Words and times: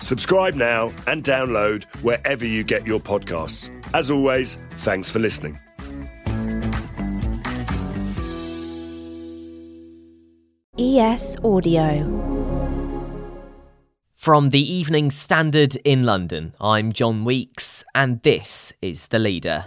Subscribe 0.00 0.54
now 0.54 0.92
and 1.06 1.22
download 1.22 1.84
wherever 2.02 2.46
you 2.46 2.64
get 2.64 2.86
your 2.86 3.00
podcasts. 3.00 3.70
As 3.94 4.10
always, 4.10 4.56
thanks 4.72 5.10
for 5.10 5.18
listening. 5.18 5.58
ES 10.78 11.36
Audio. 11.42 12.28
From 14.12 14.50
the 14.50 14.60
Evening 14.60 15.10
Standard 15.10 15.76
in 15.84 16.04
London, 16.04 16.54
I'm 16.60 16.92
John 16.92 17.24
Weeks, 17.24 17.84
and 17.94 18.22
this 18.22 18.72
is 18.80 19.08
The 19.08 19.18
Leader. 19.18 19.66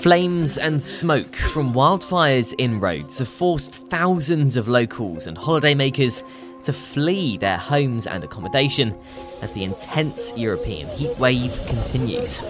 Flames 0.00 0.56
and 0.56 0.82
smoke 0.82 1.36
from 1.36 1.74
wildfires 1.74 2.54
in 2.56 2.80
Rhodes 2.80 3.18
have 3.18 3.28
forced 3.28 3.74
thousands 3.90 4.56
of 4.56 4.66
locals 4.66 5.26
and 5.26 5.36
holidaymakers 5.36 6.24
to 6.62 6.72
flee 6.72 7.36
their 7.36 7.58
homes 7.58 8.06
and 8.06 8.24
accommodation 8.24 8.98
as 9.42 9.52
the 9.52 9.62
intense 9.62 10.32
European 10.38 10.88
heatwave 10.96 11.54
continues. 11.66 12.40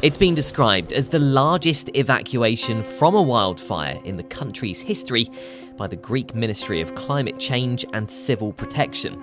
It's 0.00 0.16
been 0.16 0.34
described 0.34 0.94
as 0.94 1.08
the 1.08 1.18
largest 1.18 1.90
evacuation 1.94 2.82
from 2.82 3.14
a 3.14 3.22
wildfire 3.22 4.00
in 4.04 4.16
the 4.16 4.22
country's 4.22 4.80
history 4.80 5.28
by 5.76 5.86
the 5.86 5.96
Greek 5.96 6.34
Ministry 6.34 6.80
of 6.80 6.94
Climate 6.94 7.38
Change 7.38 7.84
and 7.92 8.10
Civil 8.10 8.54
Protection. 8.54 9.22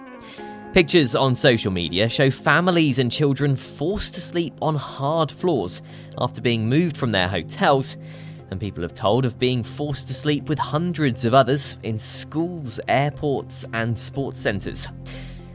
Pictures 0.78 1.16
on 1.16 1.34
social 1.34 1.72
media 1.72 2.08
show 2.08 2.30
families 2.30 3.00
and 3.00 3.12
children 3.12 3.56
forced 3.56 4.14
to 4.14 4.22
sleep 4.22 4.54
on 4.62 4.76
hard 4.76 5.32
floors 5.32 5.82
after 6.20 6.40
being 6.40 6.70
moved 6.70 6.96
from 6.96 7.12
their 7.12 7.28
hotels, 7.28 7.98
and 8.52 8.60
people 8.60 8.84
have 8.84 8.94
told 8.94 9.26
of 9.26 9.40
being 9.40 9.64
forced 9.64 10.08
to 10.08 10.14
sleep 10.14 10.48
with 10.48 10.60
hundreds 10.60 11.26
of 11.26 11.34
others 11.34 11.80
in 11.82 11.98
schools, 11.98 12.80
airports, 12.88 13.66
and 13.74 13.98
sports 13.98 14.40
centres. 14.40 14.88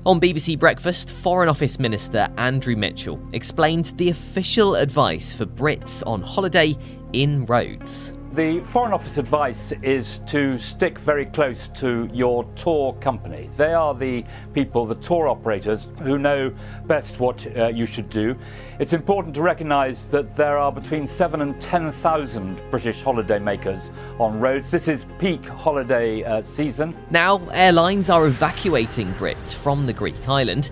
On 0.07 0.21
BBC 0.21 0.59
Breakfast, 0.59 1.13
Foreign 1.13 1.49
Office 1.49 1.79
Minister 1.79 2.27
Andrew 2.37 2.75
Mitchell 2.75 3.25
explained 3.33 3.93
the 3.99 4.09
official 4.09 4.75
advice 4.75 5.33
for 5.33 5.47
Brits 5.47 6.05
on 6.05 6.21
holiday 6.21 6.77
in 7.13 7.47
Rhodes. 7.47 8.13
The 8.33 8.61
Foreign 8.61 8.95
Office 8.95 9.19
advice 9.19 9.73
is 9.83 10.21
to 10.21 10.57
stick 10.57 10.99
very 10.99 11.27
close 11.27 11.69
to 11.69 12.09
your 12.15 12.45
tour 12.57 12.95
company. 12.95 13.51
They 13.59 13.75
are 13.75 13.95
the 13.95 14.25
people, 14.55 14.87
the 14.87 14.95
tour 14.95 15.29
operators, 15.29 15.91
who 16.01 16.17
know 16.17 16.51
best 16.87 17.21
what 17.21 17.47
uh, 17.55 17.67
you 17.67 17.85
should 17.85 18.09
do. 18.09 18.35
It's 18.79 18.95
important 18.95 19.35
to 19.35 19.43
recognise 19.43 20.11
that 20.13 20.35
there 20.35 20.57
are 20.57 20.73
between 20.73 21.07
seven 21.07 21.43
and 21.43 21.61
10,000 21.61 22.63
British 22.71 23.05
holidaymakers 23.05 23.91
on 24.19 24.41
Rhodes. 24.41 24.71
This 24.71 24.89
is 24.89 25.05
peak 25.19 25.45
holiday 25.45 26.25
uh, 26.25 26.41
season. 26.41 26.97
Now, 27.11 27.47
airlines 27.51 28.09
are 28.09 28.27
evacuating 28.27 29.13
Brits 29.13 29.55
from 29.55 29.85
the 29.85 29.93
Greek 29.93 30.27
island. 30.27 30.71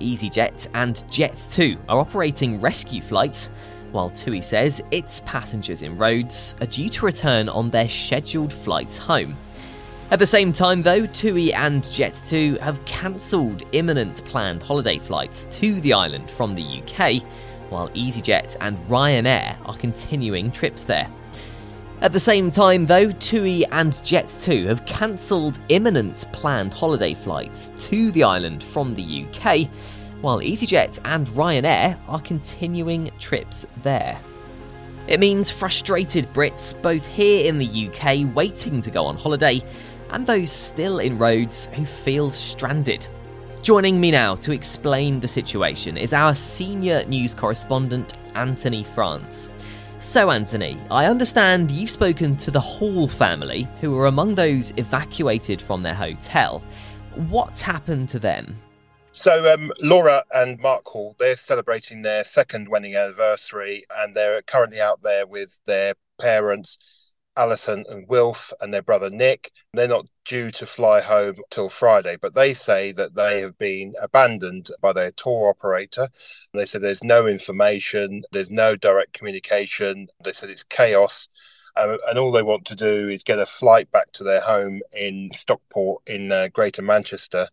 EasyJet 0.00 0.68
and 0.74 0.96
Jet2 1.08 1.78
are 1.88 2.00
operating 2.00 2.60
rescue 2.60 3.00
flights 3.00 3.48
while 3.92 4.10
TUI 4.10 4.40
says 4.40 4.82
its 4.90 5.22
passengers 5.26 5.82
in 5.82 5.96
Rhodes 5.96 6.54
are 6.60 6.66
due 6.66 6.88
to 6.90 7.06
return 7.06 7.48
on 7.48 7.70
their 7.70 7.88
scheduled 7.88 8.52
flights 8.52 8.98
home. 8.98 9.36
At 10.10 10.18
the 10.18 10.26
same 10.26 10.52
time, 10.52 10.82
though, 10.82 11.04
TUI 11.04 11.52
and 11.52 11.82
Jet2 11.82 12.60
have 12.60 12.82
cancelled 12.86 13.64
imminent 13.72 14.24
planned 14.24 14.62
holiday 14.62 14.98
flights 14.98 15.46
to 15.50 15.80
the 15.82 15.92
island 15.92 16.30
from 16.30 16.54
the 16.54 16.82
UK, 16.82 17.22
while 17.68 17.90
EasyJet 17.90 18.56
and 18.62 18.78
Ryanair 18.88 19.56
are 19.66 19.76
continuing 19.76 20.50
trips 20.50 20.84
there. 20.84 21.10
At 22.00 22.12
the 22.12 22.20
same 22.20 22.50
time, 22.50 22.86
though, 22.86 23.10
TUI 23.10 23.66
and 23.66 23.92
Jet2 23.92 24.66
have 24.66 24.86
cancelled 24.86 25.58
imminent 25.68 26.26
planned 26.32 26.72
holiday 26.72 27.12
flights 27.12 27.72
to 27.88 28.10
the 28.12 28.22
island 28.22 28.62
from 28.62 28.94
the 28.94 29.26
UK, 29.26 29.68
while 30.20 30.40
EasyJet 30.40 31.00
and 31.04 31.26
Ryanair 31.28 31.96
are 32.08 32.20
continuing 32.20 33.10
trips 33.18 33.66
there. 33.82 34.20
It 35.06 35.20
means 35.20 35.50
frustrated 35.50 36.32
Brits, 36.34 36.80
both 36.82 37.06
here 37.06 37.48
in 37.48 37.58
the 37.58 37.88
UK 37.88 38.34
waiting 38.34 38.80
to 38.82 38.90
go 38.90 39.06
on 39.06 39.16
holiday, 39.16 39.62
and 40.10 40.26
those 40.26 40.52
still 40.52 40.98
in 40.98 41.18
Rhodes 41.18 41.66
who 41.68 41.86
feel 41.86 42.30
stranded. 42.30 43.06
Joining 43.62 44.00
me 44.00 44.10
now 44.10 44.34
to 44.36 44.52
explain 44.52 45.20
the 45.20 45.28
situation 45.28 45.96
is 45.96 46.12
our 46.12 46.34
senior 46.34 47.04
news 47.04 47.34
correspondent, 47.34 48.16
Anthony 48.34 48.84
France. 48.84 49.50
So, 50.00 50.30
Anthony, 50.30 50.78
I 50.90 51.06
understand 51.06 51.70
you've 51.70 51.90
spoken 51.90 52.36
to 52.36 52.50
the 52.50 52.60
Hall 52.60 53.08
family, 53.08 53.66
who 53.80 53.90
were 53.90 54.06
among 54.06 54.34
those 54.34 54.72
evacuated 54.76 55.60
from 55.60 55.82
their 55.82 55.94
hotel. 55.94 56.62
What's 57.28 57.62
happened 57.62 58.08
to 58.10 58.18
them? 58.18 58.56
So 59.12 59.52
um, 59.52 59.72
Laura 59.80 60.22
and 60.32 60.60
Marc 60.60 60.86
Hall, 60.86 61.16
they're 61.18 61.34
celebrating 61.34 62.02
their 62.02 62.24
second 62.24 62.68
wedding 62.68 62.94
anniversary, 62.94 63.84
and 63.98 64.14
they're 64.14 64.42
currently 64.42 64.80
out 64.80 65.02
there 65.02 65.26
with 65.26 65.58
their 65.66 65.94
parents, 66.20 66.78
Alison 67.36 67.84
and 67.88 68.06
Wilf, 68.08 68.52
and 68.60 68.72
their 68.72 68.82
brother 68.82 69.10
Nick. 69.10 69.50
They're 69.72 69.88
not 69.88 70.06
due 70.24 70.50
to 70.52 70.66
fly 70.66 71.00
home 71.00 71.36
till 71.50 71.68
Friday, 71.68 72.16
but 72.20 72.34
they 72.34 72.52
say 72.52 72.92
that 72.92 73.14
they 73.14 73.40
have 73.40 73.56
been 73.58 73.94
abandoned 74.00 74.70
by 74.80 74.92
their 74.92 75.10
tour 75.12 75.48
operator. 75.48 76.08
They 76.52 76.66
said 76.66 76.82
there's 76.82 77.02
no 77.02 77.26
information, 77.26 78.22
there's 78.30 78.50
no 78.50 78.76
direct 78.76 79.14
communication. 79.14 80.08
They 80.22 80.32
said 80.32 80.50
it's 80.50 80.64
chaos. 80.64 81.28
Um, 81.76 81.98
and 82.08 82.18
all 82.18 82.32
they 82.32 82.42
want 82.42 82.66
to 82.66 82.76
do 82.76 83.08
is 83.08 83.24
get 83.24 83.38
a 83.38 83.46
flight 83.46 83.90
back 83.90 84.12
to 84.12 84.24
their 84.24 84.40
home 84.40 84.80
in 84.92 85.30
Stockport 85.32 86.02
in 86.06 86.30
uh, 86.30 86.48
Greater 86.52 86.82
Manchester 86.82 87.48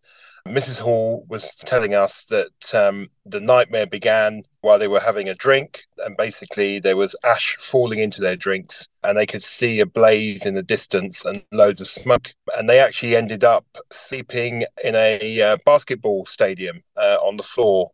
Mrs. 0.46 0.78
Hall 0.78 1.24
was 1.28 1.56
telling 1.56 1.94
us 1.94 2.24
that 2.26 2.74
um, 2.74 3.10
the 3.24 3.40
nightmare 3.40 3.86
began 3.86 4.42
while 4.60 4.78
they 4.78 4.88
were 4.88 5.00
having 5.00 5.28
a 5.28 5.34
drink, 5.34 5.82
and 5.98 6.16
basically 6.16 6.78
there 6.78 6.96
was 6.96 7.16
ash 7.24 7.56
falling 7.58 7.98
into 7.98 8.20
their 8.20 8.36
drinks, 8.36 8.88
and 9.02 9.16
they 9.16 9.26
could 9.26 9.42
see 9.42 9.80
a 9.80 9.86
blaze 9.86 10.46
in 10.46 10.54
the 10.54 10.62
distance 10.62 11.24
and 11.24 11.42
loads 11.52 11.80
of 11.80 11.88
smoke. 11.88 12.32
And 12.56 12.68
they 12.68 12.78
actually 12.78 13.16
ended 13.16 13.44
up 13.44 13.66
sleeping 13.92 14.64
in 14.82 14.94
a 14.94 15.40
uh, 15.40 15.56
basketball 15.64 16.24
stadium 16.26 16.82
uh, 16.96 17.18
on 17.22 17.36
the 17.36 17.42
floor 17.42 17.90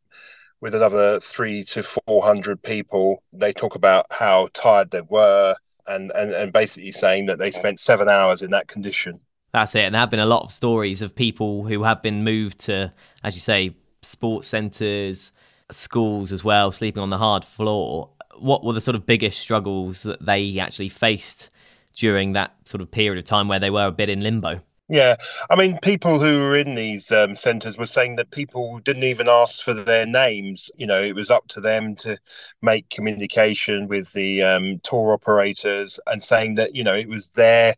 with 0.60 0.74
another 0.74 1.20
three 1.20 1.64
to 1.64 1.82
four 1.82 2.22
hundred 2.22 2.62
people. 2.62 3.22
They 3.32 3.52
talk 3.52 3.74
about 3.74 4.06
how 4.10 4.48
tired 4.54 4.90
they 4.90 5.02
were, 5.02 5.54
and, 5.86 6.10
and 6.14 6.32
and 6.32 6.52
basically 6.52 6.92
saying 6.92 7.26
that 7.26 7.38
they 7.38 7.50
spent 7.50 7.80
seven 7.80 8.08
hours 8.08 8.42
in 8.42 8.50
that 8.52 8.68
condition. 8.68 9.20
That's 9.52 9.74
it. 9.74 9.84
And 9.84 9.94
there 9.94 10.00
have 10.00 10.10
been 10.10 10.20
a 10.20 10.26
lot 10.26 10.42
of 10.42 10.52
stories 10.52 11.02
of 11.02 11.14
people 11.14 11.64
who 11.64 11.82
have 11.82 12.02
been 12.02 12.24
moved 12.24 12.58
to, 12.60 12.92
as 13.22 13.34
you 13.34 13.40
say, 13.40 13.76
sports 14.00 14.48
centres, 14.48 15.30
schools 15.70 16.32
as 16.32 16.42
well, 16.42 16.72
sleeping 16.72 17.02
on 17.02 17.10
the 17.10 17.18
hard 17.18 17.44
floor. 17.44 18.10
What 18.38 18.64
were 18.64 18.72
the 18.72 18.80
sort 18.80 18.94
of 18.94 19.04
biggest 19.06 19.38
struggles 19.38 20.02
that 20.04 20.24
they 20.24 20.58
actually 20.58 20.88
faced 20.88 21.50
during 21.94 22.32
that 22.32 22.56
sort 22.64 22.80
of 22.80 22.90
period 22.90 23.18
of 23.18 23.24
time 23.24 23.48
where 23.48 23.60
they 23.60 23.70
were 23.70 23.86
a 23.86 23.92
bit 23.92 24.08
in 24.08 24.22
limbo? 24.22 24.60
Yeah, 24.88 25.16
I 25.48 25.56
mean, 25.56 25.78
people 25.78 26.18
who 26.18 26.40
were 26.40 26.56
in 26.56 26.74
these 26.74 27.10
um, 27.10 27.34
centres 27.34 27.78
were 27.78 27.86
saying 27.86 28.16
that 28.16 28.30
people 28.30 28.78
didn't 28.80 29.04
even 29.04 29.26
ask 29.28 29.64
for 29.64 29.72
their 29.72 30.04
names. 30.04 30.70
You 30.76 30.86
know, 30.86 31.00
it 31.00 31.14
was 31.14 31.30
up 31.30 31.46
to 31.48 31.60
them 31.62 31.96
to 31.96 32.18
make 32.60 32.90
communication 32.90 33.88
with 33.88 34.12
the 34.12 34.42
um, 34.42 34.80
tour 34.80 35.12
operators 35.14 35.98
and 36.06 36.22
saying 36.22 36.56
that 36.56 36.74
you 36.74 36.84
know 36.84 36.94
it 36.94 37.08
was 37.08 37.30
their 37.32 37.74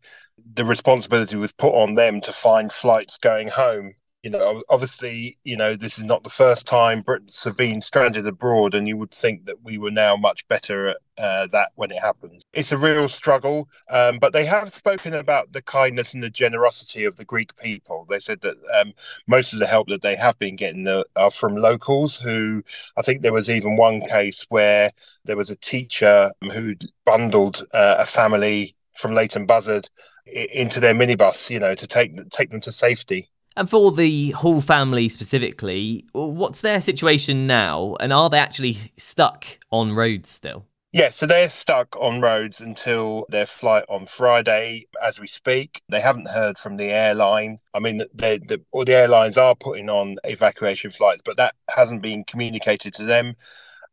the 0.54 0.64
responsibility 0.64 1.36
was 1.36 1.52
put 1.52 1.74
on 1.74 1.94
them 1.94 2.20
to 2.20 2.32
find 2.32 2.72
flights 2.72 3.18
going 3.18 3.48
home 3.48 3.94
you 4.24 4.30
know, 4.30 4.62
obviously, 4.70 5.36
you 5.44 5.54
know, 5.54 5.76
this 5.76 5.98
is 5.98 6.04
not 6.04 6.24
the 6.24 6.30
first 6.30 6.66
time 6.66 7.02
Brits 7.02 7.44
have 7.44 7.58
been 7.58 7.82
stranded 7.82 8.26
abroad, 8.26 8.74
and 8.74 8.88
you 8.88 8.96
would 8.96 9.10
think 9.10 9.44
that 9.44 9.62
we 9.62 9.76
were 9.76 9.90
now 9.90 10.16
much 10.16 10.48
better 10.48 10.88
at 10.88 10.96
uh, 11.18 11.46
that 11.48 11.68
when 11.74 11.90
it 11.90 12.00
happens. 12.00 12.42
It's 12.54 12.72
a 12.72 12.78
real 12.78 13.06
struggle, 13.06 13.68
um, 13.90 14.18
but 14.18 14.32
they 14.32 14.46
have 14.46 14.72
spoken 14.72 15.12
about 15.12 15.52
the 15.52 15.60
kindness 15.60 16.14
and 16.14 16.22
the 16.22 16.30
generosity 16.30 17.04
of 17.04 17.16
the 17.16 17.26
Greek 17.26 17.54
people. 17.58 18.06
They 18.08 18.18
said 18.18 18.40
that 18.40 18.56
um, 18.80 18.94
most 19.26 19.52
of 19.52 19.58
the 19.58 19.66
help 19.66 19.88
that 19.88 20.00
they 20.00 20.16
have 20.16 20.38
been 20.38 20.56
getting 20.56 20.88
are 20.88 21.30
from 21.30 21.56
locals 21.56 22.16
who, 22.16 22.64
I 22.96 23.02
think 23.02 23.20
there 23.20 23.32
was 23.32 23.50
even 23.50 23.76
one 23.76 24.00
case 24.06 24.46
where 24.48 24.90
there 25.26 25.36
was 25.36 25.50
a 25.50 25.56
teacher 25.56 26.32
who'd 26.50 26.86
bundled 27.04 27.66
uh, 27.74 27.96
a 27.98 28.06
family 28.06 28.74
from 28.94 29.12
Leighton 29.12 29.44
Buzzard 29.44 29.90
into 30.26 30.80
their 30.80 30.94
minibus, 30.94 31.50
you 31.50 31.60
know, 31.60 31.74
to 31.74 31.86
take 31.86 32.16
take 32.30 32.50
them 32.50 32.60
to 32.62 32.72
safety. 32.72 33.30
And 33.56 33.70
for 33.70 33.92
the 33.92 34.30
Hall 34.32 34.60
family 34.60 35.08
specifically, 35.08 36.04
what's 36.12 36.60
their 36.60 36.82
situation 36.82 37.46
now? 37.46 37.96
And 38.00 38.12
are 38.12 38.28
they 38.28 38.38
actually 38.38 38.92
stuck 38.96 39.46
on 39.70 39.92
Rhodes 39.92 40.28
still? 40.28 40.66
Yeah, 40.94 41.10
so 41.10 41.26
they're 41.26 41.50
stuck 41.50 41.96
on 41.96 42.20
Rhodes 42.20 42.60
until 42.60 43.26
their 43.28 43.46
flight 43.46 43.84
on 43.88 44.06
Friday 44.06 44.86
as 45.02 45.18
we 45.18 45.26
speak. 45.26 45.82
They 45.88 46.00
haven't 46.00 46.30
heard 46.30 46.56
from 46.56 46.76
the 46.76 46.92
airline. 46.92 47.58
I 47.74 47.80
mean, 47.80 48.02
they, 48.14 48.38
the, 48.38 48.62
all 48.70 48.84
the 48.84 48.94
airlines 48.94 49.36
are 49.36 49.56
putting 49.56 49.90
on 49.90 50.18
evacuation 50.22 50.92
flights, 50.92 51.22
but 51.24 51.36
that 51.36 51.56
hasn't 51.68 52.00
been 52.00 52.22
communicated 52.22 52.94
to 52.94 53.02
them. 53.02 53.34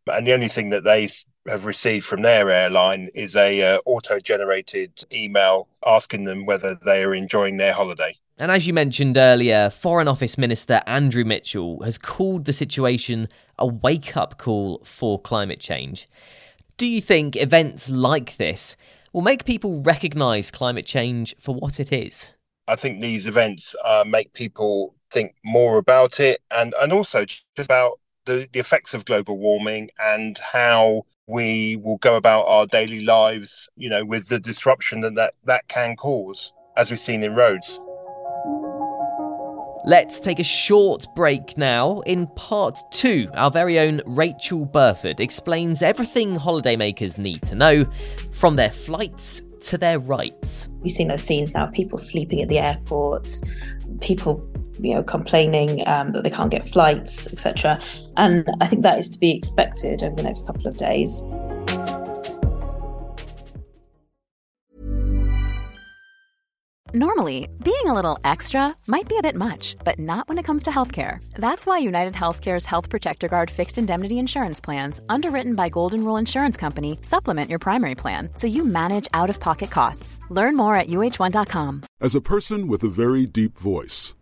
And 0.06 0.28
the 0.28 0.34
only 0.34 0.48
thing 0.48 0.70
that 0.70 0.84
they 0.84 1.10
have 1.48 1.66
received 1.66 2.06
from 2.06 2.22
their 2.22 2.50
airline 2.50 3.10
is 3.14 3.36
a 3.36 3.76
uh, 3.76 3.80
auto-generated 3.86 5.04
email 5.12 5.68
asking 5.86 6.26
them 6.26 6.46
whether 6.46 6.76
they 6.76 7.04
are 7.04 7.14
enjoying 7.14 7.58
their 7.58 7.74
holiday. 7.74 8.16
And 8.38 8.52
as 8.52 8.66
you 8.66 8.74
mentioned 8.74 9.18
earlier, 9.18 9.70
Foreign 9.70 10.08
Office 10.08 10.38
Minister 10.38 10.82
Andrew 10.88 11.24
Mitchell 11.24 11.84
has 11.84 11.98
called 11.98 12.46
the 12.46 12.54
situation 12.54 13.28
a 13.60 13.68
wake 13.68 14.18
up 14.18 14.38
call 14.38 14.82
for 14.84 15.20
climate 15.20 15.60
change. 15.60 16.08
Do 16.78 16.88
you 16.88 17.02
think 17.02 17.36
events 17.36 17.90
like 17.90 18.38
this 18.38 18.76
will 19.14 19.22
make 19.22 19.46
people 19.46 19.82
recognise 19.82 20.50
climate 20.50 20.86
change 20.86 21.36
for 21.38 21.54
what 21.54 21.80
it 21.80 21.92
is? 21.92 22.30
I 22.68 22.76
think 22.76 23.02
these 23.02 23.28
events 23.28 23.76
uh, 23.84 24.04
make 24.08 24.34
people 24.34 24.96
think 25.12 25.36
more 25.44 25.78
about 25.78 26.20
it 26.20 26.42
and, 26.52 26.74
and 26.82 26.94
also 26.94 27.26
just 27.26 27.46
about 27.58 28.00
the, 28.32 28.48
the 28.52 28.60
effects 28.60 28.94
of 28.94 29.06
global 29.06 29.38
warming 29.38 29.90
and 30.00 30.38
how 30.38 31.04
we 31.28 31.78
will 31.78 31.98
go 31.98 32.16
about 32.16 32.46
our 32.48 32.66
daily 32.66 33.02
lives, 33.02 33.70
you 33.76 33.90
know, 33.90 34.04
with 34.06 34.28
the 34.28 34.40
disruption 34.40 35.02
that 35.02 35.16
that, 35.16 35.34
that 35.46 35.68
can 35.68 35.96
cause, 35.96 36.52
as 36.78 36.90
we've 36.90 37.00
seen 37.00 37.24
in 37.24 37.36
Rhodes. 37.36 37.80
Let's 39.84 40.20
take 40.20 40.40
a 40.40 40.44
short 40.44 41.08
break 41.16 41.58
now. 41.58 42.02
In 42.02 42.28
part 42.36 42.78
two, 42.92 43.30
our 43.34 43.50
very 43.50 43.80
own 43.80 44.02
Rachael 44.06 44.66
Burford 44.66 45.20
explains 45.20 45.82
everything 45.82 46.36
holidaymakers 46.36 47.18
need 47.18 47.42
to 47.44 47.56
know 47.56 47.86
from 48.32 48.58
their 48.58 48.72
flights 48.72 49.42
to 49.62 49.80
their 49.80 49.98
rights. 49.98 50.68
We've 50.82 50.92
seen 50.92 51.08
those 51.08 51.24
scenes 51.24 51.54
now 51.54 51.66
people 51.68 51.98
sleeping 51.98 52.44
at 52.44 52.50
the 52.50 52.60
airport, 52.60 53.34
people 54.02 54.48
you 54.80 54.96
know 54.96 55.04
complaining 55.04 55.88
um, 55.88 56.12
that 56.12 56.24
they 56.24 56.30
can't 56.30 56.52
get 56.52 56.68
flights 56.68 57.32
etc 57.32 57.80
and 58.18 58.48
i 58.62 58.68
think 58.68 58.84
that 58.84 58.98
is 58.98 59.10
to 59.10 59.20
be 59.20 59.32
expected 59.32 60.04
over 60.04 60.16
the 60.16 60.24
next 60.24 60.46
couple 60.46 60.68
of 60.68 60.78
days 60.78 61.24
Normally, 66.94 67.48
being 67.64 67.86
a 67.86 67.94
little 67.94 68.20
extra 68.26 68.76
might 68.86 69.08
be 69.08 69.18
a 69.18 69.22
bit 69.22 69.38
much, 69.38 69.78
but 69.86 69.98
not 69.98 70.28
when 70.28 70.38
it 70.38 70.44
comes 70.44 70.64
to 70.64 70.72
healthcare. 70.72 71.24
That's 71.36 71.66
why 71.66 71.78
United 71.78 72.14
Healthcare's 72.14 72.66
Health 72.66 72.90
Protector 72.90 73.30
Guard 73.30 73.50
fixed 73.50 73.78
indemnity 73.78 74.20
insurance 74.20 74.60
plans, 74.60 75.00
underwritten 75.08 75.56
by 75.56 75.70
Golden 75.70 76.04
Rule 76.04 76.18
Insurance 76.18 76.58
Company, 76.58 77.00
supplement 77.02 77.50
your 77.50 77.60
primary 77.60 77.96
plan 77.96 78.30
so 78.36 78.46
you 78.46 78.66
manage 78.66 79.08
out 79.14 79.30
of 79.30 79.40
pocket 79.40 79.72
costs. 79.72 80.20
Learn 80.30 80.58
more 80.58 80.76
at 80.76 80.90
uh1.com. 80.90 81.84
As 82.02 82.14
a 82.14 82.20
person 82.20 82.68
with 82.68 82.84
a 82.84 82.90
very 82.90 83.26
deep 83.26 83.58
voice, 83.58 84.18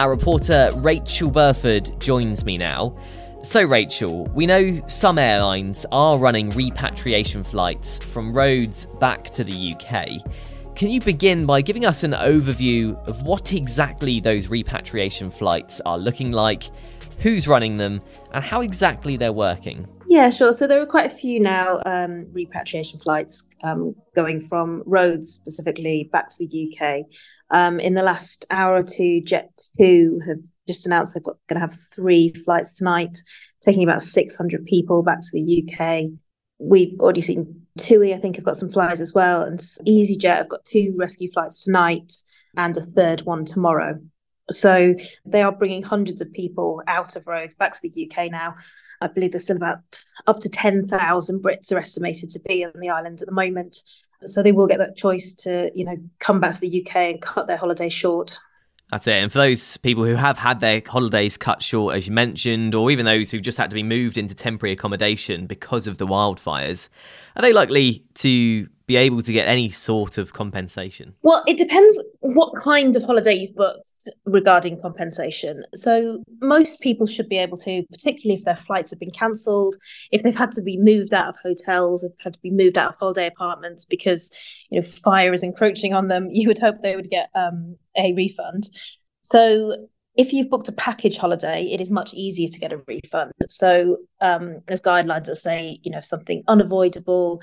Our 0.00 0.08
reporter 0.08 0.70
Rachael 0.76 1.30
Burford 1.30 2.00
joins 2.00 2.42
me 2.46 2.56
now. 2.56 2.94
So, 3.42 3.62
Rachael, 3.62 4.24
we 4.28 4.46
know 4.46 4.80
some 4.88 5.18
airlines 5.18 5.84
are 5.92 6.18
running 6.18 6.48
repatriation 6.48 7.44
flights 7.44 7.98
from 7.98 8.32
Rhodes 8.32 8.86
back 8.98 9.24
to 9.24 9.44
the 9.44 9.74
UK. 9.74 10.24
Can 10.74 10.88
you 10.88 11.02
begin 11.02 11.44
by 11.44 11.60
giving 11.60 11.84
us 11.84 12.02
an 12.02 12.12
overview 12.12 12.96
of 13.06 13.24
what 13.24 13.52
exactly 13.52 14.20
those 14.20 14.48
repatriation 14.48 15.30
flights 15.30 15.82
are 15.84 15.98
looking 15.98 16.32
like, 16.32 16.62
who's 17.18 17.46
running 17.46 17.76
them, 17.76 18.00
and 18.32 18.42
how 18.42 18.62
exactly 18.62 19.18
they're 19.18 19.34
working? 19.34 19.86
Yeah, 20.10 20.28
sure. 20.28 20.50
So 20.50 20.66
there 20.66 20.82
are 20.82 20.86
quite 20.86 21.06
a 21.06 21.14
few 21.14 21.38
now 21.38 21.80
um, 21.86 22.26
repatriation 22.32 22.98
flights 22.98 23.44
um, 23.62 23.94
going 24.16 24.40
from 24.40 24.82
Rhodes 24.84 25.32
specifically 25.32 26.10
back 26.12 26.28
to 26.30 26.36
the 26.44 26.76
UK. 26.76 27.04
Um, 27.52 27.78
in 27.78 27.94
the 27.94 28.02
last 28.02 28.44
hour 28.50 28.74
or 28.74 28.82
two, 28.82 29.22
Jet2 29.24 30.26
have 30.26 30.40
just 30.66 30.84
announced 30.84 31.14
they're 31.14 31.22
going 31.22 31.36
to 31.50 31.60
have 31.60 31.72
three 31.94 32.32
flights 32.44 32.72
tonight, 32.72 33.18
taking 33.64 33.84
about 33.84 34.02
600 34.02 34.64
people 34.64 35.04
back 35.04 35.20
to 35.20 35.30
the 35.32 35.62
UK. 35.62 36.06
We've 36.58 36.98
already 36.98 37.20
seen 37.20 37.66
TUI, 37.78 38.12
I 38.12 38.18
think, 38.18 38.34
have 38.34 38.44
got 38.44 38.56
some 38.56 38.68
flights 38.68 39.00
as 39.00 39.14
well, 39.14 39.42
and 39.42 39.60
EasyJet 39.60 40.38
have 40.38 40.48
got 40.48 40.64
two 40.64 40.92
rescue 40.98 41.30
flights 41.30 41.62
tonight 41.62 42.12
and 42.56 42.76
a 42.76 42.82
third 42.82 43.20
one 43.20 43.44
tomorrow. 43.44 44.00
So 44.50 44.94
they 45.24 45.42
are 45.42 45.52
bringing 45.52 45.82
hundreds 45.82 46.20
of 46.20 46.32
people 46.32 46.82
out 46.86 47.16
of 47.16 47.26
Rhodes 47.26 47.54
back 47.54 47.72
to 47.72 47.80
the 47.82 48.10
UK 48.10 48.30
now. 48.30 48.54
I 49.00 49.06
believe 49.06 49.32
there's 49.32 49.44
still 49.44 49.56
about 49.56 49.78
up 50.26 50.40
to 50.40 50.48
10,000 50.48 51.42
Brits 51.42 51.72
are 51.72 51.78
estimated 51.78 52.30
to 52.30 52.40
be 52.40 52.64
on 52.64 52.72
the 52.74 52.90
island 52.90 53.22
at 53.22 53.28
the 53.28 53.34
moment. 53.34 53.78
So 54.24 54.42
they 54.42 54.52
will 54.52 54.66
get 54.66 54.78
that 54.78 54.96
choice 54.96 55.32
to, 55.34 55.70
you 55.74 55.84
know, 55.84 55.96
come 56.18 56.40
back 56.40 56.54
to 56.54 56.60
the 56.60 56.84
UK 56.84 56.96
and 56.96 57.22
cut 57.22 57.46
their 57.46 57.56
holiday 57.56 57.88
short. 57.88 58.38
That's 58.90 59.06
it. 59.06 59.22
And 59.22 59.30
for 59.30 59.38
those 59.38 59.76
people 59.78 60.04
who 60.04 60.16
have 60.16 60.36
had 60.36 60.58
their 60.58 60.82
holidays 60.84 61.36
cut 61.36 61.62
short, 61.62 61.94
as 61.94 62.08
you 62.08 62.12
mentioned, 62.12 62.74
or 62.74 62.90
even 62.90 63.06
those 63.06 63.30
who've 63.30 63.40
just 63.40 63.56
had 63.56 63.70
to 63.70 63.74
be 63.74 63.84
moved 63.84 64.18
into 64.18 64.34
temporary 64.34 64.72
accommodation 64.72 65.46
because 65.46 65.86
of 65.86 65.98
the 65.98 66.06
wildfires, 66.06 66.88
are 67.36 67.42
they 67.42 67.52
likely 67.52 68.04
to 68.14 68.66
be 68.90 68.96
able 68.96 69.22
to 69.22 69.32
get 69.32 69.46
any 69.46 69.70
sort 69.70 70.18
of 70.18 70.32
compensation? 70.32 71.14
Well, 71.22 71.44
it 71.46 71.58
depends 71.58 71.96
what 72.18 72.52
kind 72.60 72.96
of 72.96 73.04
holiday 73.04 73.34
you've 73.34 73.54
booked 73.54 74.08
regarding 74.24 74.80
compensation. 74.82 75.62
So, 75.76 76.24
most 76.40 76.80
people 76.80 77.06
should 77.06 77.28
be 77.28 77.38
able 77.38 77.56
to, 77.58 77.84
particularly 77.88 78.36
if 78.36 78.44
their 78.44 78.56
flights 78.56 78.90
have 78.90 78.98
been 78.98 79.12
cancelled, 79.12 79.76
if 80.10 80.24
they've 80.24 80.34
had 80.34 80.50
to 80.52 80.62
be 80.62 80.76
moved 80.76 81.14
out 81.14 81.28
of 81.28 81.36
hotels, 81.40 82.02
if 82.02 82.10
had 82.18 82.34
to 82.34 82.40
be 82.40 82.50
moved 82.50 82.76
out 82.76 82.90
of 82.90 82.96
holiday 82.96 83.28
apartments 83.28 83.84
because 83.84 84.28
you 84.70 84.80
know 84.80 84.84
fire 84.84 85.32
is 85.32 85.44
encroaching 85.44 85.94
on 85.94 86.08
them, 86.08 86.28
you 86.32 86.48
would 86.48 86.58
hope 86.58 86.82
they 86.82 86.96
would 86.96 87.10
get 87.10 87.30
um, 87.36 87.76
a 87.96 88.12
refund. 88.14 88.68
So, 89.22 89.86
if 90.16 90.32
you've 90.32 90.50
booked 90.50 90.68
a 90.68 90.72
package 90.72 91.16
holiday, 91.16 91.62
it 91.70 91.80
is 91.80 91.92
much 91.92 92.12
easier 92.12 92.48
to 92.48 92.58
get 92.58 92.72
a 92.72 92.82
refund. 92.88 93.30
So, 93.48 93.98
um, 94.20 94.62
guidelines 94.68 95.26
that 95.26 95.36
say, 95.36 95.78
you 95.84 95.92
know, 95.92 96.00
something 96.00 96.42
unavoidable 96.48 97.40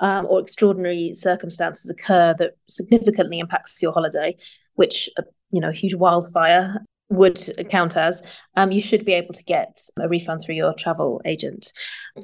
um, 0.00 0.26
or 0.28 0.40
extraordinary 0.40 1.12
circumstances 1.14 1.90
occur 1.90 2.34
that 2.38 2.52
significantly 2.68 3.38
impacts 3.38 3.80
your 3.80 3.92
holiday, 3.92 4.36
which 4.74 5.08
uh, 5.18 5.22
you 5.52 5.60
know, 5.60 5.68
a 5.68 5.72
huge 5.72 5.94
wildfire 5.94 6.82
would 7.10 7.68
count 7.70 7.96
as, 7.96 8.22
um, 8.56 8.72
you 8.72 8.80
should 8.80 9.04
be 9.04 9.12
able 9.12 9.34
to 9.34 9.44
get 9.44 9.78
a 10.00 10.08
refund 10.08 10.40
through 10.40 10.54
your 10.54 10.72
travel 10.74 11.20
agent. 11.26 11.72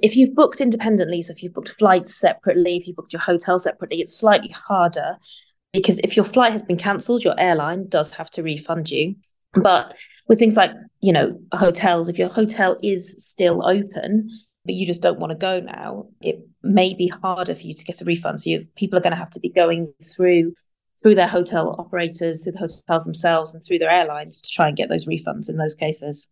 If 0.03 0.17
you've 0.17 0.35
booked 0.35 0.63
independently, 0.63 1.21
so 1.21 1.33
if 1.33 1.43
you've 1.43 1.53
booked 1.53 1.69
flights 1.69 2.15
separately, 2.15 2.77
if 2.77 2.89
you 2.89 2.95
booked 2.95 3.13
your 3.13 3.21
hotel 3.21 3.59
separately, 3.59 4.01
it's 4.01 4.19
slightly 4.19 4.49
harder 4.49 5.19
because 5.75 5.99
if 6.03 6.17
your 6.17 6.25
flight 6.25 6.53
has 6.53 6.63
been 6.63 6.79
cancelled, 6.79 7.23
your 7.23 7.39
airline 7.39 7.87
does 7.89 8.15
have 8.15 8.31
to 8.31 8.43
refund 8.43 8.91
you. 8.91 9.17
But 9.53 9.95
with 10.27 10.39
things 10.39 10.57
like, 10.57 10.73
you 11.01 11.13
know, 11.13 11.39
hotels, 11.53 12.09
if 12.09 12.19
your 12.19 12.31
hotel 12.31 12.79
is 12.83 13.15
still 13.25 13.67
open, 13.69 14.31
but 14.69 14.75
you 14.75 14.85
just 14.85 15.01
don't 15.01 15.19
want 15.19 15.31
to 15.31 15.39
go 15.39 15.61
now, 15.61 16.07
it 16.21 16.47
may 16.63 16.93
be 16.93 17.09
harder 17.09 17.55
for 17.55 17.63
you 17.63 17.73
to 17.73 17.85
get 17.85 18.03
a 18.03 18.05
refund. 18.05 18.43
So 18.43 18.51
you, 18.51 18.67
people 18.77 18.99
are 18.99 19.03
going 19.03 19.15
to 19.15 19.19
have 19.19 19.31
to 19.31 19.41
be 19.41 19.49
going 19.49 19.91
through 20.03 20.53
through 21.03 21.15
their 21.15 21.29
hotel 21.29 21.75
operators, 21.79 22.43
through 22.43 22.53
the 22.53 22.59
hotels 22.59 23.05
themselves, 23.05 23.55
and 23.55 23.65
through 23.65 23.79
their 23.79 23.89
airlines 23.89 24.43
to 24.43 24.51
try 24.51 24.69
and 24.69 24.77
get 24.77 24.91
those 24.91 25.07
refunds 25.07 25.49
in 25.49 25.57
those 25.57 25.75
cases. 25.75 26.29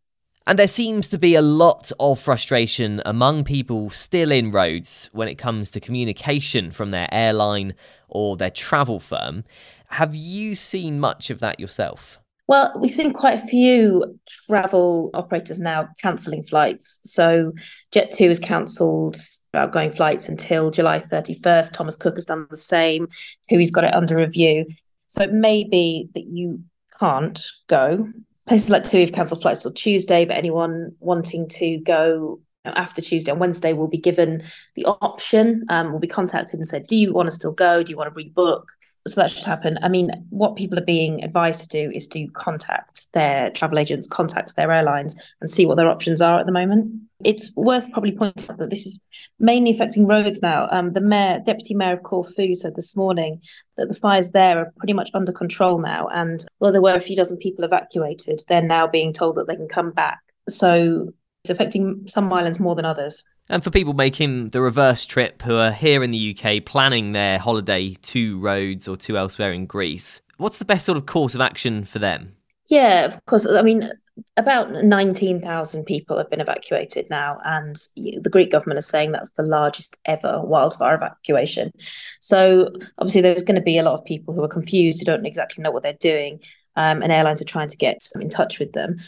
And 0.47 0.59
there 0.59 0.69
seems 0.69 1.09
to 1.09 1.19
be 1.19 1.35
a 1.35 1.40
lot 1.40 1.93
of 1.99 2.21
frustration 2.21 3.00
among 3.07 3.45
people 3.45 3.88
still 3.88 4.31
in 4.31 4.50
Rhodes 4.50 5.09
when 5.12 5.28
it 5.28 5.37
comes 5.37 5.71
to 5.71 5.81
communication 5.81 6.73
from 6.73 6.90
their 6.90 7.09
airline 7.11 7.75
or 8.09 8.37
their 8.37 8.50
travel 8.50 9.00
firm. 9.00 9.45
Have 9.90 10.14
you 10.14 10.55
seen 10.55 11.00
much 11.00 11.31
of 11.31 11.40
that 11.40 11.59
yourself? 11.59 12.19
Well, 12.49 12.73
we've 12.81 12.93
seen 12.93 13.12
quite 13.12 13.43
a 13.43 13.47
few 13.47 14.19
travel 14.47 15.11
operators 15.15 15.59
now 15.59 15.88
cancelling 16.00 16.45
flights. 16.45 17.00
So 17.05 17.53
Jet2 17.93 18.29
has 18.29 18.38
cancelled 18.38 19.17
outgoing 19.53 19.91
flights 19.91 20.29
until 20.29 20.71
July 20.71 21.00
31st. 21.00 21.73
Thomas 21.73 21.97
Cook 21.97 22.17
has 22.17 22.25
done 22.25 22.47
the 22.49 22.57
same. 22.57 23.09
TUI's 23.50 23.73
got 23.73 23.85
it 23.85 23.95
under 23.95 24.17
review. 24.17 24.67
So 25.09 25.23
it 25.23 25.33
may 25.33 25.65
be 25.65 26.09
that 26.15 26.26
you 26.26 26.62
can't 27.00 27.45
go. 27.67 28.09
Places 28.47 28.71
like 28.71 28.85
TUI 28.85 29.00
have 29.00 29.12
cancelled 29.12 29.43
flights 29.43 29.62
till 29.62 29.73
Tuesday, 29.73 30.25
but 30.25 30.37
anyone 30.37 30.93
wanting 31.00 31.49
to 31.49 31.79
go 31.79 32.41
after 32.65 33.00
Tuesday 33.00 33.31
and 33.31 33.41
Wednesday 33.41 33.73
will 33.73 33.88
be 33.88 33.99
given 33.99 34.43
the 34.75 34.85
option, 34.85 35.65
um, 35.69 35.93
will 35.93 36.00
be 36.00 36.07
contacted 36.07 36.59
and 36.59 36.67
said, 36.67 36.87
Do 36.87 36.97
you 36.97 37.12
want 37.12 37.29
to 37.29 37.35
still 37.35 37.53
go? 37.53 37.83
Do 37.83 37.91
you 37.91 37.97
want 37.97 38.15
to 38.15 38.25
rebook? 38.25 38.65
So 39.06 39.20
that 39.20 39.30
should 39.30 39.44
happen. 39.44 39.78
I 39.82 39.88
mean, 39.88 40.10
what 40.30 40.56
people 40.56 40.78
are 40.78 40.84
being 40.84 41.22
advised 41.22 41.60
to 41.60 41.68
do 41.68 41.90
is 41.92 42.08
to 42.08 42.26
contact 42.28 43.12
their 43.12 43.50
travel 43.50 43.78
agents, 43.78 44.06
contact 44.06 44.56
their 44.56 44.72
airlines, 44.72 45.14
and 45.40 45.48
see 45.48 45.64
what 45.64 45.76
their 45.76 45.88
options 45.88 46.20
are 46.20 46.40
at 46.40 46.46
the 46.46 46.52
moment. 46.52 46.92
It's 47.22 47.54
worth 47.56 47.90
probably 47.92 48.12
pointing 48.12 48.50
out 48.50 48.58
that 48.58 48.70
this 48.70 48.84
is 48.84 48.98
mainly 49.38 49.70
affecting 49.70 50.06
Rhodes 50.06 50.42
now. 50.42 50.68
Um, 50.72 50.92
the 50.92 51.00
mayor, 51.00 51.40
deputy 51.44 51.75
mayor 51.75 51.94
of 51.94 52.02
Corfu, 52.02 52.54
said 52.54 52.75
this 52.75 52.96
morning 52.96 53.40
that 53.76 53.88
the 53.88 53.94
fires 53.94 54.32
there 54.32 54.58
are 54.58 54.72
pretty 54.78 54.92
much 54.92 55.10
under 55.14 55.32
control 55.32 55.78
now, 55.78 56.08
and 56.08 56.44
while 56.58 56.72
there 56.72 56.82
were 56.82 56.94
a 56.94 57.00
few 57.00 57.16
dozen 57.16 57.36
people 57.36 57.64
evacuated, 57.64 58.42
they're 58.48 58.60
now 58.60 58.88
being 58.88 59.12
told 59.12 59.36
that 59.36 59.46
they 59.46 59.56
can 59.56 59.68
come 59.68 59.92
back. 59.92 60.18
So 60.48 61.12
it's 61.44 61.50
affecting 61.50 62.08
some 62.08 62.32
islands 62.32 62.58
more 62.58 62.75
than 62.75 62.84
others. 62.84 63.22
And 63.49 63.62
for 63.62 63.71
people 63.71 63.93
making 63.93 64.50
the 64.50 64.61
reverse 64.61 65.07
trip 65.07 65.43
who 65.43 65.57
are 65.57 65.71
here 65.71 66.03
in 66.03 66.11
the 66.11 66.37
UK 66.37 66.65
planning 66.65 67.12
their 67.12 67.38
holiday 67.38 67.95
to 67.95 68.38
Rhodes 68.41 68.88
or 68.88 68.97
to 68.99 69.17
elsewhere 69.17 69.53
in 69.53 69.67
Greece, 69.67 70.21
what's 70.38 70.59
the 70.59 70.65
best 70.65 70.85
sort 70.85 70.99
of 70.99 71.07
course 71.07 71.35
of 71.35 71.41
action 71.41 71.85
for 71.85 72.00
them? 72.00 72.35
Yeah, 72.69 73.05
of 73.05 73.25
course. 73.26 73.47
I 73.47 73.62
mean, 73.62 73.93
about 74.37 74.73
19,000 74.73 75.85
people 75.85 76.19
have 76.19 76.29
been 76.29 76.41
evacuated 76.41 77.07
now, 77.09 77.38
and 77.45 77.76
the 77.95 78.31
Greek 78.31 78.50
government 78.50 78.79
is 78.79 78.87
saying 78.87 79.12
that's 79.12 79.31
the 79.31 79.45
largest 79.45 79.97
ever 80.07 80.41
wildfire 80.43 80.97
evacuation. 80.97 81.73
So, 82.21 82.73
obviously, 82.99 83.21
there's 83.21 83.45
going 83.45 83.57
to 83.57 83.62
be 83.62 83.79
a 83.79 83.85
lot 83.85 83.95
of 83.95 84.05
people 84.05 84.35
who 84.35 84.43
are 84.43 84.49
confused, 84.49 84.99
who 84.99 85.05
don't 85.05 85.26
exactly 85.26 85.62
know 85.62 85.71
what 85.71 85.85
they're 85.85 85.93
doing, 85.93 86.41
um, 86.75 87.03
and 87.03 87.12
airlines 87.12 87.41
are 87.41 87.47
trying 87.47 87.69
to 87.69 87.76
get 87.76 88.09
in 88.21 88.29
touch 88.29 88.59
with 88.59 88.73
them 88.73 88.99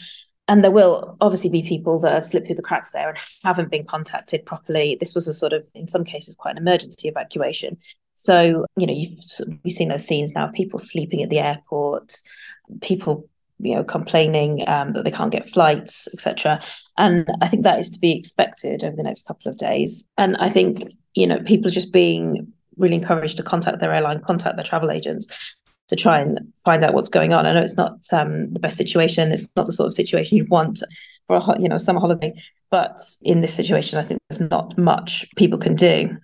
and 0.49 0.63
there 0.63 0.71
will 0.71 1.15
obviously 1.21 1.49
be 1.49 1.61
people 1.61 1.99
that 1.99 2.11
have 2.11 2.25
slipped 2.25 2.47
through 2.47 2.55
the 2.55 2.63
cracks 2.63 2.91
there 2.91 3.09
and 3.09 3.17
haven't 3.43 3.69
been 3.69 3.85
contacted 3.85 4.47
properly. 4.47 4.97
This 4.99 5.13
was 5.13 5.27
a 5.27 5.33
sort 5.33 5.53
of, 5.53 5.69
in 5.75 5.87
some 5.87 6.03
cases, 6.03 6.35
quite 6.35 6.51
an 6.51 6.57
emergency 6.57 7.07
evacuation. 7.07 7.77
So, 8.15 8.65
you 8.75 8.87
know, 8.87 8.93
you've 8.93 9.19
we've 9.63 9.71
seen 9.71 9.89
those 9.89 10.05
scenes 10.05 10.33
now: 10.33 10.47
of 10.47 10.53
people 10.53 10.79
sleeping 10.79 11.21
at 11.21 11.29
the 11.29 11.39
airport, 11.39 12.15
people, 12.81 13.29
you 13.59 13.75
know, 13.75 13.83
complaining 13.83 14.67
um, 14.67 14.91
that 14.93 15.05
they 15.05 15.11
can't 15.11 15.31
get 15.31 15.47
flights, 15.47 16.07
etc. 16.13 16.59
And 16.97 17.29
I 17.41 17.47
think 17.47 17.63
that 17.63 17.77
is 17.77 17.89
to 17.91 17.99
be 17.99 18.17
expected 18.17 18.83
over 18.83 18.95
the 18.95 19.03
next 19.03 19.27
couple 19.27 19.51
of 19.51 19.57
days. 19.59 20.09
And 20.17 20.35
I 20.37 20.49
think, 20.49 20.81
you 21.13 21.27
know, 21.27 21.39
people 21.43 21.67
are 21.67 21.73
just 21.73 21.93
being 21.93 22.51
really 22.75 22.95
encouraged 22.95 23.37
to 23.37 23.43
contact 23.43 23.79
their 23.79 23.93
airline, 23.93 24.21
contact 24.21 24.55
their 24.55 24.65
travel 24.65 24.89
agents, 24.89 25.27
to 25.89 25.95
try 25.95 26.19
and 26.19 26.39
find 26.63 26.83
out 26.83 26.93
what's 26.93 27.09
going 27.09 27.33
on. 27.33 27.45
I 27.45 27.53
know 27.53 27.61
it's 27.61 27.75
not 27.75 28.05
um, 28.11 28.53
the 28.53 28.59
best 28.59 28.77
situation. 28.77 29.31
It's 29.31 29.47
not 29.55 29.65
the 29.65 29.73
sort 29.73 29.87
of 29.87 29.93
situation 29.93 30.37
you 30.37 30.45
want 30.45 30.81
for 31.27 31.37
a 31.37 31.61
you 31.61 31.67
know 31.67 31.77
summer 31.77 31.99
holiday, 31.99 32.33
but 32.71 32.99
in 33.23 33.41
this 33.41 33.53
situation, 33.53 33.99
I 33.99 34.03
think 34.03 34.21
there's 34.29 34.49
not 34.49 34.77
much 34.77 35.27
people 35.35 35.59
can 35.59 35.75
do. 35.75 36.17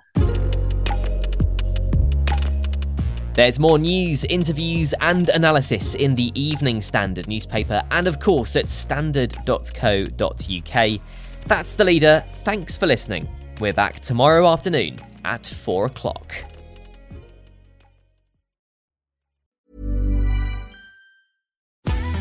There's 3.33 3.59
more 3.59 3.77
news, 3.77 4.23
interviews, 4.25 4.93
and 5.01 5.27
analysis 5.27 5.93
in 5.95 6.15
the 6.15 6.31
Evening 6.39 6.81
Standard 6.81 7.27
newspaper, 7.27 7.83
and 7.91 8.07
of 8.07 8.19
course 8.19 8.55
at 8.55 8.69
standard.co.uk. 8.69 11.01
That's 11.47 11.75
the 11.75 11.83
leader. 11.83 12.23
Thanks 12.43 12.77
for 12.77 12.87
listening. 12.87 13.27
We're 13.59 13.73
back 13.73 13.99
tomorrow 13.99 14.47
afternoon 14.47 15.01
at 15.25 15.45
4 15.45 15.87
o'clock. 15.87 16.45